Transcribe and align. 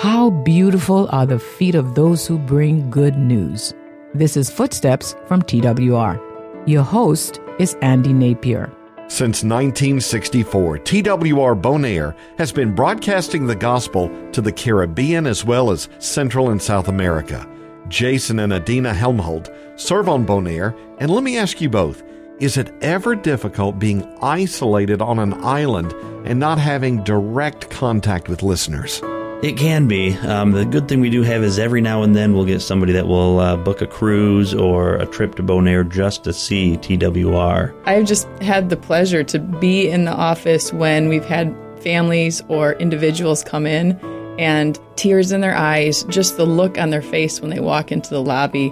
How 0.00 0.30
beautiful 0.30 1.10
are 1.12 1.26
the 1.26 1.38
feet 1.38 1.74
of 1.74 1.94
those 1.94 2.26
who 2.26 2.38
bring 2.38 2.88
good 2.88 3.18
news. 3.18 3.74
This 4.14 4.34
is 4.34 4.48
Footsteps 4.48 5.14
from 5.26 5.42
TWR. 5.42 6.18
Your 6.66 6.82
host 6.82 7.38
is 7.58 7.76
Andy 7.82 8.14
Napier. 8.14 8.72
Since 9.08 9.44
1964, 9.44 10.78
TWR 10.78 11.60
Bonaire 11.60 12.16
has 12.38 12.50
been 12.50 12.74
broadcasting 12.74 13.46
the 13.46 13.54
gospel 13.54 14.08
to 14.32 14.40
the 14.40 14.50
Caribbean 14.50 15.26
as 15.26 15.44
well 15.44 15.70
as 15.70 15.90
Central 15.98 16.48
and 16.48 16.62
South 16.62 16.88
America. 16.88 17.46
Jason 17.88 18.38
and 18.38 18.54
Adina 18.54 18.94
Helmholdt 18.94 19.50
serve 19.76 20.08
on 20.08 20.24
Bonaire, 20.24 20.74
and 20.96 21.10
let 21.10 21.24
me 21.24 21.36
ask 21.36 21.60
you 21.60 21.68
both 21.68 22.02
is 22.38 22.56
it 22.56 22.72
ever 22.80 23.14
difficult 23.14 23.78
being 23.78 24.02
isolated 24.22 25.02
on 25.02 25.18
an 25.18 25.34
island 25.44 25.92
and 26.24 26.40
not 26.40 26.56
having 26.56 27.04
direct 27.04 27.68
contact 27.68 28.30
with 28.30 28.42
listeners? 28.42 29.02
It 29.42 29.56
can 29.56 29.88
be. 29.88 30.14
Um, 30.18 30.52
the 30.52 30.66
good 30.66 30.86
thing 30.86 31.00
we 31.00 31.08
do 31.08 31.22
have 31.22 31.42
is 31.42 31.58
every 31.58 31.80
now 31.80 32.02
and 32.02 32.14
then 32.14 32.34
we'll 32.34 32.44
get 32.44 32.60
somebody 32.60 32.92
that 32.92 33.06
will 33.06 33.40
uh, 33.40 33.56
book 33.56 33.80
a 33.80 33.86
cruise 33.86 34.52
or 34.52 34.96
a 34.96 35.06
trip 35.06 35.36
to 35.36 35.42
Bonaire 35.42 35.88
just 35.88 36.24
to 36.24 36.34
see 36.34 36.76
TWR. 36.76 37.74
I've 37.86 38.04
just 38.04 38.28
had 38.42 38.68
the 38.68 38.76
pleasure 38.76 39.24
to 39.24 39.38
be 39.38 39.88
in 39.88 40.04
the 40.04 40.12
office 40.12 40.74
when 40.74 41.08
we've 41.08 41.24
had 41.24 41.56
families 41.80 42.42
or 42.48 42.74
individuals 42.74 43.42
come 43.42 43.66
in 43.66 43.98
and 44.38 44.78
tears 44.96 45.32
in 45.32 45.40
their 45.40 45.56
eyes, 45.56 46.04
just 46.04 46.36
the 46.36 46.44
look 46.44 46.76
on 46.76 46.90
their 46.90 47.00
face 47.00 47.40
when 47.40 47.48
they 47.48 47.60
walk 47.60 47.90
into 47.90 48.10
the 48.10 48.22
lobby, 48.22 48.70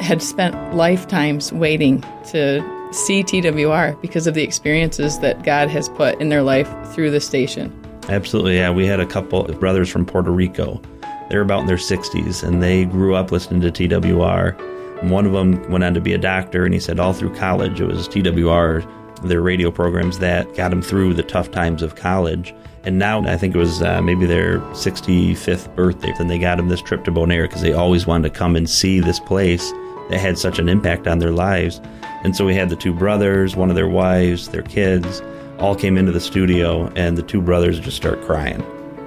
had 0.00 0.22
spent 0.22 0.74
lifetimes 0.74 1.52
waiting 1.52 2.00
to 2.30 2.60
see 2.92 3.24
TWR 3.24 4.00
because 4.00 4.28
of 4.28 4.34
the 4.34 4.42
experiences 4.44 5.18
that 5.18 5.42
God 5.42 5.68
has 5.68 5.88
put 5.88 6.20
in 6.20 6.28
their 6.28 6.42
life 6.42 6.72
through 6.92 7.10
the 7.10 7.20
station. 7.20 7.79
Absolutely, 8.10 8.56
yeah. 8.56 8.70
We 8.70 8.86
had 8.86 8.98
a 8.98 9.06
couple 9.06 9.44
brothers 9.44 9.88
from 9.88 10.04
Puerto 10.04 10.32
Rico. 10.32 10.82
They're 11.28 11.42
about 11.42 11.60
in 11.60 11.66
their 11.66 11.76
60s, 11.76 12.42
and 12.42 12.60
they 12.60 12.84
grew 12.84 13.14
up 13.14 13.30
listening 13.30 13.60
to 13.60 13.70
TWR. 13.70 15.08
One 15.08 15.26
of 15.26 15.32
them 15.32 15.70
went 15.70 15.84
on 15.84 15.94
to 15.94 16.00
be 16.00 16.12
a 16.12 16.18
doctor, 16.18 16.64
and 16.64 16.74
he 16.74 16.80
said 16.80 16.98
all 16.98 17.12
through 17.12 17.36
college 17.36 17.80
it 17.80 17.86
was 17.86 18.08
TWR, 18.08 18.84
their 19.22 19.40
radio 19.40 19.70
programs 19.70 20.18
that 20.18 20.52
got 20.56 20.72
him 20.72 20.82
through 20.82 21.14
the 21.14 21.22
tough 21.22 21.52
times 21.52 21.82
of 21.84 21.94
college. 21.94 22.52
And 22.82 22.98
now 22.98 23.22
I 23.22 23.36
think 23.36 23.54
it 23.54 23.58
was 23.58 23.80
uh, 23.80 24.02
maybe 24.02 24.26
their 24.26 24.58
65th 24.72 25.72
birthday, 25.76 26.12
and 26.18 26.28
they 26.28 26.40
got 26.40 26.58
him 26.58 26.68
this 26.68 26.82
trip 26.82 27.04
to 27.04 27.12
Bonaire 27.12 27.44
because 27.44 27.62
they 27.62 27.72
always 27.72 28.08
wanted 28.08 28.32
to 28.32 28.36
come 28.36 28.56
and 28.56 28.68
see 28.68 28.98
this 28.98 29.20
place 29.20 29.70
that 30.08 30.18
had 30.18 30.36
such 30.36 30.58
an 30.58 30.68
impact 30.68 31.06
on 31.06 31.20
their 31.20 31.30
lives. 31.30 31.80
And 32.24 32.34
so 32.34 32.44
we 32.44 32.56
had 32.56 32.70
the 32.70 32.76
two 32.76 32.92
brothers, 32.92 33.54
one 33.54 33.70
of 33.70 33.76
their 33.76 33.88
wives, 33.88 34.48
their 34.48 34.62
kids, 34.62 35.22
all 35.60 35.74
came 35.74 35.96
into 35.96 36.12
the 36.12 36.20
studio, 36.20 36.90
and 36.96 37.16
the 37.16 37.22
two 37.22 37.40
brothers 37.40 37.78
just 37.78 37.96
start 37.96 38.20
crying. 38.22 38.64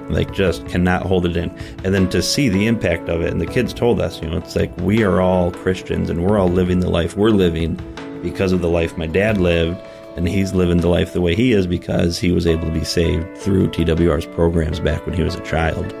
Like, 0.08 0.32
just 0.32 0.66
cannot 0.66 1.02
hold 1.02 1.26
it 1.26 1.36
in. 1.36 1.50
And 1.82 1.94
then 1.94 2.08
to 2.10 2.22
see 2.22 2.48
the 2.48 2.66
impact 2.66 3.08
of 3.08 3.22
it, 3.22 3.30
and 3.32 3.40
the 3.40 3.46
kids 3.46 3.72
told 3.72 4.00
us, 4.00 4.20
you 4.22 4.28
know, 4.28 4.36
it's 4.36 4.54
like 4.54 4.74
we 4.78 5.02
are 5.02 5.20
all 5.20 5.50
Christians 5.50 6.10
and 6.10 6.24
we're 6.24 6.38
all 6.38 6.48
living 6.48 6.80
the 6.80 6.90
life 6.90 7.16
we're 7.16 7.30
living 7.30 7.80
because 8.22 8.52
of 8.52 8.60
the 8.60 8.68
life 8.68 8.96
my 8.96 9.06
dad 9.06 9.38
lived, 9.38 9.78
and 10.16 10.28
he's 10.28 10.54
living 10.54 10.78
the 10.78 10.88
life 10.88 11.12
the 11.12 11.20
way 11.20 11.34
he 11.34 11.52
is 11.52 11.66
because 11.66 12.18
he 12.18 12.32
was 12.32 12.46
able 12.46 12.66
to 12.66 12.72
be 12.72 12.84
saved 12.84 13.36
through 13.38 13.68
TWR's 13.68 14.26
programs 14.26 14.78
back 14.80 15.04
when 15.06 15.14
he 15.14 15.22
was 15.22 15.34
a 15.34 15.40
child. 15.40 15.92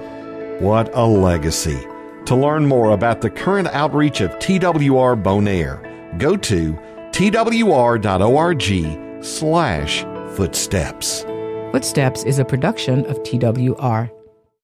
What 0.60 0.90
a 0.94 1.04
legacy. 1.04 1.78
To 2.26 2.36
learn 2.36 2.66
more 2.66 2.90
about 2.90 3.20
the 3.20 3.28
current 3.28 3.68
outreach 3.68 4.20
of 4.20 4.30
TWR 4.38 5.20
Bonaire, 5.22 6.18
go 6.18 6.36
to 6.36 6.72
twr.org 7.10 8.62
slash 9.24 10.04
Footsteps. 10.34 11.22
Footsteps 11.70 12.24
is 12.24 12.40
a 12.40 12.44
production 12.44 13.06
of 13.06 13.22
TWR. 13.22 14.10